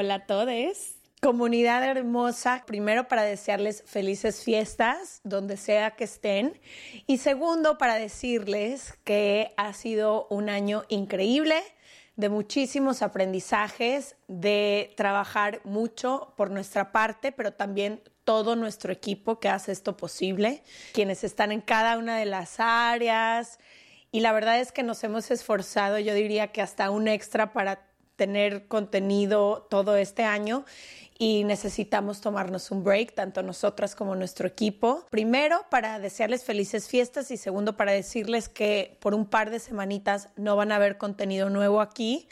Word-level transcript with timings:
Hola 0.00 0.14
a 0.14 0.24
todos. 0.24 0.96
Comunidad 1.20 1.84
hermosa, 1.84 2.64
primero 2.66 3.06
para 3.06 3.22
desearles 3.22 3.82
felices 3.84 4.42
fiestas 4.42 5.20
donde 5.24 5.58
sea 5.58 5.90
que 5.90 6.04
estén 6.04 6.58
y 7.06 7.18
segundo 7.18 7.76
para 7.76 7.96
decirles 7.96 8.94
que 9.04 9.52
ha 9.58 9.74
sido 9.74 10.26
un 10.30 10.48
año 10.48 10.84
increíble 10.88 11.62
de 12.16 12.30
muchísimos 12.30 13.02
aprendizajes, 13.02 14.16
de 14.26 14.94
trabajar 14.96 15.60
mucho 15.64 16.32
por 16.34 16.50
nuestra 16.50 16.92
parte, 16.92 17.30
pero 17.30 17.52
también 17.52 18.02
todo 18.24 18.56
nuestro 18.56 18.94
equipo 18.94 19.38
que 19.38 19.50
hace 19.50 19.70
esto 19.70 19.98
posible, 19.98 20.62
quienes 20.94 21.24
están 21.24 21.52
en 21.52 21.60
cada 21.60 21.98
una 21.98 22.16
de 22.16 22.24
las 22.24 22.58
áreas 22.58 23.58
y 24.12 24.20
la 24.20 24.32
verdad 24.32 24.60
es 24.60 24.72
que 24.72 24.82
nos 24.82 25.04
hemos 25.04 25.30
esforzado, 25.30 25.98
yo 25.98 26.14
diría 26.14 26.52
que 26.52 26.62
hasta 26.62 26.90
un 26.90 27.06
extra 27.06 27.52
para 27.52 27.89
tener 28.20 28.68
contenido 28.68 29.66
todo 29.70 29.96
este 29.96 30.24
año 30.24 30.66
y 31.18 31.44
necesitamos 31.44 32.20
tomarnos 32.20 32.70
un 32.70 32.84
break, 32.84 33.14
tanto 33.14 33.42
nosotras 33.42 33.94
como 33.94 34.14
nuestro 34.14 34.46
equipo. 34.46 35.06
Primero, 35.08 35.64
para 35.70 35.98
desearles 35.98 36.44
felices 36.44 36.86
fiestas 36.86 37.30
y 37.30 37.38
segundo, 37.38 37.78
para 37.78 37.92
decirles 37.92 38.50
que 38.50 38.98
por 39.00 39.14
un 39.14 39.24
par 39.24 39.48
de 39.48 39.58
semanitas 39.58 40.28
no 40.36 40.54
van 40.54 40.70
a 40.70 40.76
haber 40.76 40.98
contenido 40.98 41.48
nuevo 41.48 41.80
aquí. 41.80 42.28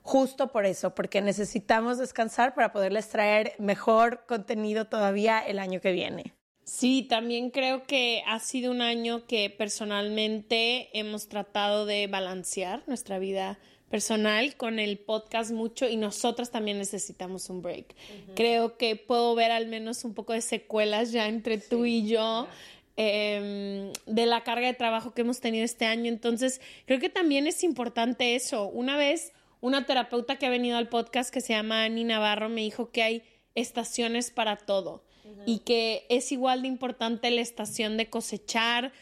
Justo 0.00 0.50
por 0.52 0.64
eso, 0.64 0.94
porque 0.94 1.20
necesitamos 1.20 1.98
descansar 1.98 2.54
para 2.54 2.72
poderles 2.72 3.10
traer 3.10 3.52
mejor 3.58 4.24
contenido 4.26 4.86
todavía 4.86 5.38
el 5.40 5.58
año 5.58 5.82
que 5.82 5.92
viene. 5.92 6.32
Sí, 6.64 7.02
también 7.02 7.50
creo 7.50 7.82
que 7.82 8.22
ha 8.26 8.38
sido 8.38 8.70
un 8.70 8.80
año 8.80 9.26
que 9.26 9.50
personalmente 9.50 10.88
hemos 10.98 11.28
tratado 11.28 11.84
de 11.84 12.06
balancear 12.06 12.82
nuestra 12.86 13.18
vida 13.18 13.58
personal 13.96 14.56
con 14.56 14.78
el 14.78 14.98
podcast 14.98 15.52
mucho 15.52 15.88
y 15.88 15.96
nosotras 15.96 16.50
también 16.50 16.76
necesitamos 16.76 17.48
un 17.48 17.62
break. 17.62 17.94
Creo 18.34 18.76
que 18.76 18.94
puedo 18.94 19.34
ver 19.34 19.50
al 19.50 19.68
menos 19.68 20.04
un 20.04 20.12
poco 20.12 20.34
de 20.34 20.42
secuelas 20.42 21.12
ya 21.12 21.28
entre 21.28 21.56
tú 21.56 21.86
y 21.86 22.06
yo. 22.06 22.46
em, 22.98 23.92
de 24.06 24.26
la 24.26 24.42
carga 24.42 24.66
de 24.66 24.74
trabajo 24.74 25.12
que 25.12 25.20
hemos 25.22 25.40
tenido 25.40 25.64
este 25.64 25.84
año. 25.84 26.08
Entonces, 26.08 26.62
creo 26.86 26.98
que 26.98 27.10
también 27.10 27.46
es 27.46 27.62
importante 27.62 28.34
eso. 28.34 28.68
Una 28.68 28.96
vez, 28.96 29.32
una 29.60 29.84
terapeuta 29.84 30.36
que 30.36 30.46
ha 30.46 30.50
venido 30.50 30.78
al 30.78 30.88
podcast 30.88 31.32
que 31.32 31.42
se 31.42 31.54
llama 31.54 31.84
Ani 31.84 32.04
Navarro 32.04 32.48
me 32.50 32.62
dijo 32.62 32.90
que 32.90 33.02
hay 33.02 33.22
estaciones 33.54 34.30
para 34.30 34.56
todo 34.56 35.02
y 35.44 35.58
que 35.60 36.06
es 36.08 36.32
igual 36.32 36.62
de 36.62 36.68
importante 36.68 37.30
la 37.30 37.40
estación 37.40 37.96
de 37.96 38.08
cosechar, 38.08 38.92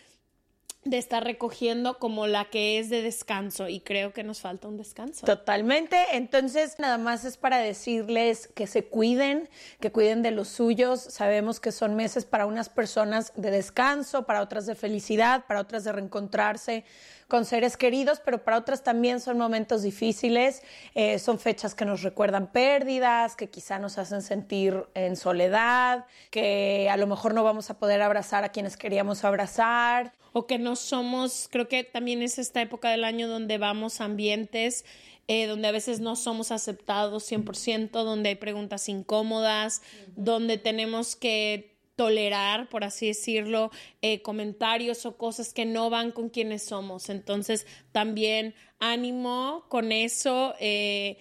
de 0.84 0.98
estar 0.98 1.24
recogiendo 1.24 1.98
como 1.98 2.26
la 2.26 2.44
que 2.46 2.78
es 2.78 2.90
de 2.90 3.02
descanso 3.02 3.68
y 3.68 3.80
creo 3.80 4.12
que 4.12 4.22
nos 4.22 4.40
falta 4.40 4.68
un 4.68 4.76
descanso. 4.76 5.24
Totalmente. 5.24 5.96
Entonces, 6.12 6.78
nada 6.78 6.98
más 6.98 7.24
es 7.24 7.36
para 7.36 7.58
decirles 7.58 8.48
que 8.54 8.66
se 8.66 8.84
cuiden, 8.84 9.48
que 9.80 9.90
cuiden 9.90 10.22
de 10.22 10.30
los 10.30 10.48
suyos. 10.48 11.00
Sabemos 11.00 11.60
que 11.60 11.72
son 11.72 11.94
meses 11.96 12.24
para 12.24 12.46
unas 12.46 12.68
personas 12.68 13.32
de 13.36 13.50
descanso, 13.50 14.26
para 14.26 14.42
otras 14.42 14.66
de 14.66 14.74
felicidad, 14.74 15.44
para 15.46 15.60
otras 15.60 15.84
de 15.84 15.92
reencontrarse 15.92 16.84
con 17.34 17.44
seres 17.44 17.76
queridos, 17.76 18.22
pero 18.24 18.44
para 18.44 18.58
otras 18.58 18.84
también 18.84 19.18
son 19.18 19.38
momentos 19.38 19.82
difíciles. 19.82 20.62
Eh, 20.94 21.18
son 21.18 21.40
fechas 21.40 21.74
que 21.74 21.84
nos 21.84 22.04
recuerdan 22.04 22.46
pérdidas, 22.46 23.34
que 23.34 23.50
quizá 23.50 23.80
nos 23.80 23.98
hacen 23.98 24.22
sentir 24.22 24.84
en 24.94 25.16
soledad, 25.16 26.04
que 26.30 26.88
a 26.88 26.96
lo 26.96 27.08
mejor 27.08 27.34
no 27.34 27.42
vamos 27.42 27.70
a 27.70 27.78
poder 27.80 28.02
abrazar 28.02 28.44
a 28.44 28.50
quienes 28.50 28.76
queríamos 28.76 29.24
abrazar. 29.24 30.12
o 30.32 30.46
que 30.46 30.60
no 30.60 30.76
somos, 30.76 31.48
creo 31.50 31.66
que 31.66 31.82
también 31.82 32.22
es 32.22 32.38
esta 32.38 32.62
época 32.62 32.90
del 32.90 33.02
año 33.02 33.26
donde 33.26 33.58
vamos 33.58 34.00
a 34.00 34.04
ambientes 34.04 34.84
eh, 35.26 35.46
donde 35.46 35.68
a 35.68 35.72
veces 35.72 36.00
no 36.00 36.16
somos 36.16 36.52
aceptados 36.52 37.30
100%, 37.32 37.90
donde 37.90 38.28
hay 38.28 38.34
preguntas 38.34 38.88
incómodas, 38.88 39.80
donde 40.16 40.58
tenemos 40.58 41.16
que 41.16 41.73
tolerar, 41.96 42.68
por 42.68 42.84
así 42.84 43.06
decirlo, 43.06 43.70
eh, 44.02 44.22
comentarios 44.22 45.06
o 45.06 45.16
cosas 45.16 45.52
que 45.52 45.64
no 45.64 45.90
van 45.90 46.12
con 46.12 46.28
quienes 46.28 46.64
somos. 46.64 47.08
Entonces, 47.08 47.66
también 47.92 48.54
ánimo 48.80 49.66
con 49.68 49.92
eso, 49.92 50.54
eh, 50.58 51.18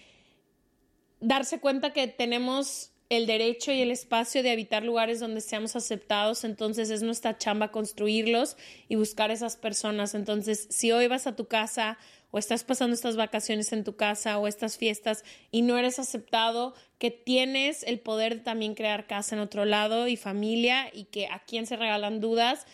darse 1.20 1.60
cuenta 1.60 1.92
que 1.92 2.08
tenemos 2.08 2.93
el 3.10 3.26
derecho 3.26 3.72
y 3.72 3.80
el 3.80 3.90
espacio 3.90 4.42
de 4.42 4.50
habitar 4.50 4.82
lugares 4.82 5.20
donde 5.20 5.40
seamos 5.40 5.76
aceptados, 5.76 6.44
entonces 6.44 6.90
es 6.90 7.02
nuestra 7.02 7.36
chamba 7.36 7.70
construirlos 7.70 8.56
y 8.88 8.96
buscar 8.96 9.30
esas 9.30 9.56
personas. 9.56 10.14
Entonces, 10.14 10.66
si 10.70 10.90
hoy 10.92 11.06
vas 11.06 11.26
a 11.26 11.36
tu 11.36 11.46
casa 11.46 11.98
o 12.30 12.38
estás 12.38 12.64
pasando 12.64 12.94
estas 12.94 13.16
vacaciones 13.16 13.72
en 13.72 13.84
tu 13.84 13.96
casa 13.96 14.38
o 14.38 14.48
estas 14.48 14.78
fiestas 14.78 15.24
y 15.50 15.62
no 15.62 15.78
eres 15.78 15.98
aceptado, 15.98 16.74
que 16.98 17.10
tienes 17.10 17.82
el 17.82 18.00
poder 18.00 18.36
de 18.36 18.40
también 18.40 18.74
crear 18.74 19.06
casa 19.06 19.36
en 19.36 19.42
otro 19.42 19.64
lado 19.64 20.08
y 20.08 20.16
familia 20.16 20.90
y 20.92 21.04
que 21.04 21.26
a 21.26 21.40
quien 21.40 21.66
se 21.66 21.76
regalan 21.76 22.20
dudas, 22.20 22.66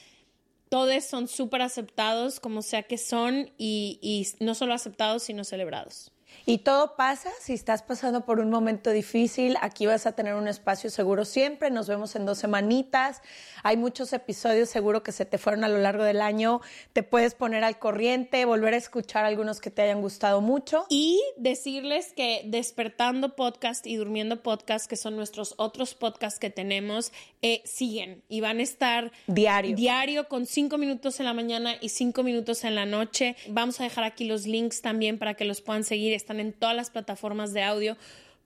todos 0.70 1.04
son 1.04 1.26
súper 1.26 1.62
aceptados 1.62 2.38
como 2.38 2.62
sea 2.62 2.84
que 2.84 2.96
son 2.96 3.50
y, 3.58 3.98
y 4.00 4.28
no 4.42 4.54
solo 4.54 4.72
aceptados, 4.72 5.24
sino 5.24 5.44
celebrados. 5.44 6.12
Y 6.46 6.58
todo 6.58 6.96
pasa 6.96 7.30
si 7.40 7.52
estás 7.52 7.82
pasando 7.82 8.24
por 8.24 8.40
un 8.40 8.50
momento 8.50 8.90
difícil. 8.90 9.56
Aquí 9.60 9.86
vas 9.86 10.06
a 10.06 10.12
tener 10.12 10.34
un 10.34 10.48
espacio 10.48 10.90
seguro 10.90 11.24
siempre. 11.24 11.70
Nos 11.70 11.88
vemos 11.88 12.16
en 12.16 12.26
dos 12.26 12.38
semanitas. 12.38 13.22
Hay 13.62 13.76
muchos 13.76 14.12
episodios 14.12 14.68
seguro 14.68 15.02
que 15.02 15.12
se 15.12 15.24
te 15.24 15.38
fueron 15.38 15.64
a 15.64 15.68
lo 15.68 15.78
largo 15.78 16.02
del 16.04 16.20
año. 16.20 16.60
Te 16.92 17.02
puedes 17.02 17.34
poner 17.34 17.62
al 17.64 17.78
corriente, 17.78 18.44
volver 18.44 18.74
a 18.74 18.78
escuchar 18.78 19.24
algunos 19.24 19.60
que 19.60 19.70
te 19.70 19.82
hayan 19.82 20.00
gustado 20.00 20.40
mucho. 20.40 20.86
Y 20.88 21.20
decirles 21.36 22.12
que 22.14 22.42
Despertando 22.46 23.36
Podcast 23.36 23.86
y 23.86 23.96
Durmiendo 23.96 24.42
Podcast, 24.42 24.86
que 24.86 24.96
son 24.96 25.16
nuestros 25.16 25.54
otros 25.56 25.94
podcasts 25.94 26.40
que 26.40 26.50
tenemos, 26.50 27.12
eh, 27.42 27.62
siguen 27.64 28.22
y 28.28 28.40
van 28.40 28.58
a 28.58 28.62
estar 28.62 29.12
Diario. 29.26 29.76
diario 29.76 30.28
con 30.28 30.46
cinco 30.46 30.78
minutos 30.78 31.20
en 31.20 31.26
la 31.26 31.34
mañana 31.34 31.74
y 31.80 31.90
cinco 31.90 32.22
minutos 32.22 32.64
en 32.64 32.74
la 32.74 32.86
noche. 32.86 33.36
Vamos 33.48 33.80
a 33.80 33.84
dejar 33.84 34.04
aquí 34.04 34.24
los 34.24 34.46
links 34.46 34.82
también 34.82 35.18
para 35.18 35.34
que 35.34 35.44
los 35.44 35.60
puedan 35.60 35.84
seguir. 35.84 36.12
Están 36.20 36.40
en 36.40 36.52
todas 36.52 36.76
las 36.76 36.90
plataformas 36.90 37.52
de 37.52 37.62
audio. 37.62 37.96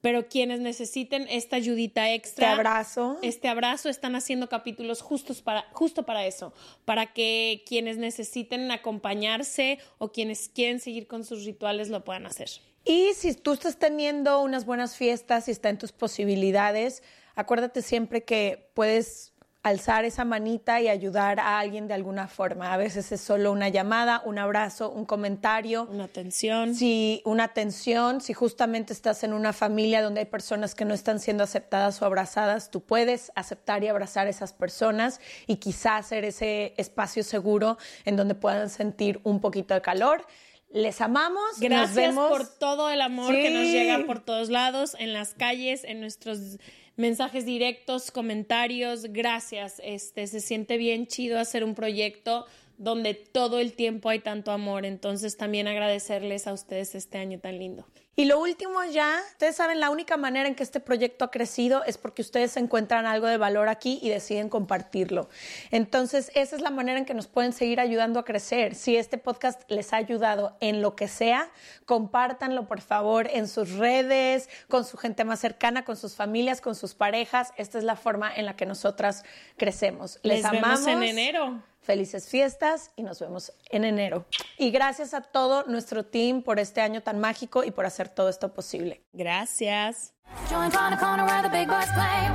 Pero 0.00 0.28
quienes 0.28 0.60
necesiten 0.60 1.26
esta 1.30 1.56
ayudita 1.56 2.12
extra, 2.12 2.48
Te 2.48 2.52
abrazo. 2.52 3.18
este 3.22 3.48
abrazo, 3.48 3.88
están 3.88 4.14
haciendo 4.16 4.50
capítulos 4.50 5.00
justos 5.00 5.40
para, 5.40 5.62
justo 5.72 6.04
para 6.04 6.26
eso, 6.26 6.52
para 6.84 7.14
que 7.14 7.64
quienes 7.66 7.96
necesiten 7.96 8.70
acompañarse 8.70 9.78
o 9.96 10.12
quienes 10.12 10.50
quieren 10.50 10.78
seguir 10.78 11.06
con 11.06 11.24
sus 11.24 11.46
rituales 11.46 11.88
lo 11.88 12.04
puedan 12.04 12.26
hacer. 12.26 12.50
Y 12.84 13.14
si 13.14 13.32
tú 13.34 13.54
estás 13.54 13.78
teniendo 13.78 14.42
unas 14.42 14.66
buenas 14.66 14.94
fiestas 14.94 15.48
y 15.48 15.52
está 15.52 15.70
en 15.70 15.78
tus 15.78 15.92
posibilidades, 15.92 17.02
acuérdate 17.34 17.80
siempre 17.80 18.24
que 18.24 18.70
puedes 18.74 19.32
alzar 19.64 20.04
esa 20.04 20.26
manita 20.26 20.82
y 20.82 20.88
ayudar 20.88 21.40
a 21.40 21.58
alguien 21.58 21.88
de 21.88 21.94
alguna 21.94 22.28
forma. 22.28 22.72
A 22.72 22.76
veces 22.76 23.10
es 23.12 23.22
solo 23.22 23.50
una 23.50 23.70
llamada, 23.70 24.22
un 24.26 24.38
abrazo, 24.38 24.90
un 24.90 25.06
comentario. 25.06 25.88
Una 25.90 26.04
atención. 26.04 26.74
Si 26.74 27.22
una 27.24 27.44
atención, 27.44 28.20
si 28.20 28.34
justamente 28.34 28.92
estás 28.92 29.24
en 29.24 29.32
una 29.32 29.54
familia 29.54 30.02
donde 30.02 30.20
hay 30.20 30.26
personas 30.26 30.74
que 30.74 30.84
no 30.84 30.92
están 30.92 31.18
siendo 31.18 31.42
aceptadas 31.42 32.00
o 32.02 32.04
abrazadas, 32.04 32.70
tú 32.70 32.82
puedes 32.82 33.32
aceptar 33.34 33.82
y 33.82 33.88
abrazar 33.88 34.26
a 34.26 34.30
esas 34.30 34.52
personas 34.52 35.18
y 35.46 35.56
quizás 35.56 36.04
hacer 36.04 36.26
ese 36.26 36.74
espacio 36.76 37.24
seguro 37.24 37.78
en 38.04 38.16
donde 38.16 38.34
puedan 38.34 38.68
sentir 38.68 39.18
un 39.24 39.40
poquito 39.40 39.72
de 39.72 39.80
calor. 39.80 40.26
Les 40.74 41.00
amamos. 41.00 41.60
Gracias 41.60 41.88
nos 41.88 41.94
vemos. 41.94 42.30
por 42.30 42.48
todo 42.58 42.90
el 42.90 43.00
amor 43.00 43.32
que 43.32 43.48
nos 43.48 43.62
llega 43.62 44.04
por 44.06 44.18
todos 44.18 44.50
lados, 44.50 44.96
en 44.98 45.12
las 45.12 45.32
calles, 45.32 45.84
en 45.84 46.00
nuestros 46.00 46.58
mensajes 46.96 47.46
directos, 47.46 48.10
comentarios. 48.10 49.04
Gracias. 49.04 49.80
Este 49.84 50.26
se 50.26 50.40
siente 50.40 50.76
bien 50.76 51.06
chido 51.06 51.38
hacer 51.38 51.62
un 51.62 51.76
proyecto 51.76 52.46
donde 52.78 53.14
todo 53.14 53.58
el 53.60 53.72
tiempo 53.72 54.08
hay 54.08 54.20
tanto 54.20 54.50
amor. 54.52 54.84
Entonces 54.84 55.36
también 55.36 55.68
agradecerles 55.68 56.46
a 56.46 56.52
ustedes 56.52 56.94
este 56.94 57.18
año 57.18 57.38
tan 57.40 57.58
lindo. 57.58 57.86
Y 58.16 58.26
lo 58.26 58.38
último 58.38 58.84
ya, 58.84 59.20
ustedes 59.32 59.56
saben, 59.56 59.80
la 59.80 59.90
única 59.90 60.16
manera 60.16 60.48
en 60.48 60.54
que 60.54 60.62
este 60.62 60.78
proyecto 60.78 61.24
ha 61.24 61.32
crecido 61.32 61.82
es 61.82 61.98
porque 61.98 62.22
ustedes 62.22 62.56
encuentran 62.56 63.06
algo 63.06 63.26
de 63.26 63.38
valor 63.38 63.68
aquí 63.68 63.98
y 64.02 64.08
deciden 64.08 64.48
compartirlo. 64.48 65.28
Entonces, 65.72 66.30
esa 66.36 66.54
es 66.54 66.62
la 66.62 66.70
manera 66.70 66.98
en 66.98 67.06
que 67.06 67.14
nos 67.14 67.26
pueden 67.26 67.52
seguir 67.52 67.80
ayudando 67.80 68.20
a 68.20 68.24
crecer. 68.24 68.76
Si 68.76 68.96
este 68.96 69.18
podcast 69.18 69.68
les 69.68 69.92
ha 69.92 69.96
ayudado 69.96 70.56
en 70.60 70.80
lo 70.80 70.94
que 70.94 71.08
sea, 71.08 71.50
compártanlo 71.86 72.68
por 72.68 72.80
favor 72.80 73.28
en 73.32 73.48
sus 73.48 73.72
redes, 73.72 74.48
con 74.68 74.84
su 74.84 74.96
gente 74.96 75.24
más 75.24 75.40
cercana, 75.40 75.84
con 75.84 75.96
sus 75.96 76.14
familias, 76.14 76.60
con 76.60 76.76
sus 76.76 76.94
parejas. 76.94 77.52
Esta 77.56 77.78
es 77.78 77.84
la 77.84 77.96
forma 77.96 78.32
en 78.32 78.46
la 78.46 78.54
que 78.54 78.64
nosotras 78.64 79.24
crecemos. 79.56 80.20
Les, 80.22 80.36
Les 80.36 80.44
amamos. 80.44 80.84
vemos 80.84 81.02
en 81.02 81.08
enero. 81.18 81.62
Felices 81.84 82.28
fiestas 82.28 82.90
y 82.96 83.02
nos 83.02 83.20
vemos 83.20 83.52
en 83.70 83.84
enero. 83.84 84.24
Y 84.58 84.70
gracias 84.70 85.12
a 85.12 85.20
todo 85.20 85.64
nuestro 85.64 86.02
team 86.02 86.42
por 86.42 86.58
este 86.58 86.80
año 86.80 87.02
tan 87.02 87.20
mágico 87.20 87.62
y 87.62 87.70
por 87.70 87.84
hacer 87.84 88.08
todo 88.08 88.30
esto 88.30 88.54
posible. 88.54 89.02
Gracias. 89.12 90.14
Join 90.48 90.74
on 90.74 90.90
the 90.90 90.96
corner 90.96 91.24
where 91.26 91.42
the 91.42 91.50
big 91.50 91.68
boys 91.68 91.90
play. 91.94 92.30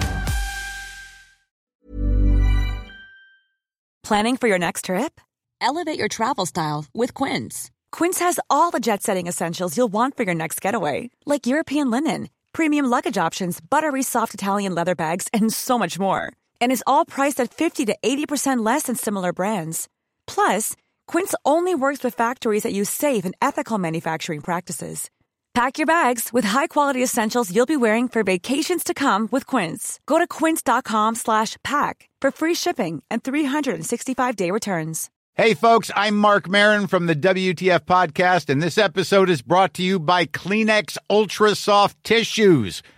Planning 4.03 4.37
for 4.37 4.47
your 4.47 4.59
next 4.59 4.85
trip? 4.85 5.19
Elevate 5.61 5.97
your 5.97 6.07
travel 6.07 6.45
style 6.45 6.85
with 6.93 7.13
Quince. 7.13 7.71
Quince 7.91 8.19
has 8.19 8.39
all 8.49 8.71
the 8.71 8.79
jet 8.79 9.01
setting 9.01 9.27
essentials 9.27 9.75
you'll 9.75 9.91
want 9.91 10.15
for 10.15 10.23
your 10.23 10.35
next 10.35 10.61
getaway, 10.61 11.09
like 11.25 11.47
European 11.47 11.89
linen, 11.89 12.29
premium 12.53 12.85
luggage 12.85 13.17
options, 13.17 13.59
buttery 13.59 14.03
soft 14.03 14.33
Italian 14.33 14.73
leather 14.75 14.95
bags, 14.95 15.27
and 15.33 15.51
so 15.51 15.77
much 15.77 15.99
more. 15.99 16.33
And 16.61 16.71
is 16.71 16.83
all 16.87 17.03
priced 17.05 17.39
at 17.41 17.53
50 17.53 17.85
to 17.87 17.97
80% 18.01 18.65
less 18.65 18.83
than 18.83 18.95
similar 18.95 19.33
brands. 19.33 19.89
Plus, 20.25 20.75
Quince 21.07 21.35
only 21.43 21.75
works 21.75 22.03
with 22.03 22.15
factories 22.15 22.63
that 22.63 22.73
use 22.73 22.89
safe 22.89 23.25
and 23.25 23.35
ethical 23.41 23.77
manufacturing 23.77 24.41
practices. 24.41 25.09
Pack 25.53 25.77
your 25.77 25.87
bags 25.87 26.29
with 26.31 26.45
high-quality 26.45 27.03
essentials 27.03 27.53
you'll 27.53 27.65
be 27.65 27.75
wearing 27.75 28.07
for 28.07 28.23
vacations 28.23 28.83
to 28.83 28.93
come 28.93 29.27
with 29.31 29.45
Quince. 29.45 29.99
Go 30.05 30.17
to 30.17 30.25
quince.com 30.25 31.15
slash 31.15 31.57
pack 31.63 32.07
for 32.21 32.31
free 32.31 32.53
shipping 32.53 33.03
and 33.09 33.23
365-day 33.23 34.51
returns. 34.51 35.09
Hey, 35.33 35.53
folks, 35.53 35.89
I'm 35.95 36.17
Mark 36.17 36.49
Marin 36.49 36.87
from 36.87 37.07
the 37.07 37.15
WTF 37.15 37.81
Podcast, 37.81 38.49
and 38.49 38.61
this 38.61 38.77
episode 38.77 39.29
is 39.29 39.41
brought 39.41 39.73
to 39.75 39.83
you 39.83 39.99
by 39.99 40.25
Kleenex 40.25 40.97
Ultra 41.09 41.55
Soft 41.55 42.01
Tissues, 42.03 42.81